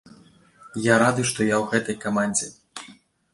[0.85, 2.51] Я рады, што я ў гэтай камандзе.